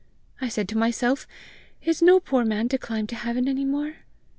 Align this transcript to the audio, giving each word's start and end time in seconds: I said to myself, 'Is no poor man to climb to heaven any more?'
I 0.41 0.47
said 0.49 0.67
to 0.69 0.77
myself, 0.79 1.27
'Is 1.83 2.01
no 2.01 2.19
poor 2.19 2.43
man 2.43 2.69
to 2.69 2.79
climb 2.79 3.05
to 3.05 3.15
heaven 3.15 3.47
any 3.47 3.65
more?' 3.65 3.97